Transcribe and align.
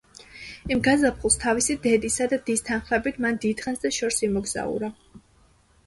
იმ 0.75 0.79
გაზაფხულს, 0.87 1.37
თავისი 1.43 1.77
დედისა 1.85 2.29
და 2.33 2.41
დის 2.49 2.67
თანხლებით, 2.71 3.23
მან 3.27 3.41
დიდხანს 3.47 3.87
და 3.87 3.95
შორს 4.01 4.21
იმოგზაურა. 4.31 4.95